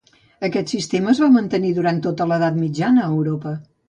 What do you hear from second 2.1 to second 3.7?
l'Edat Mitjana a Europa.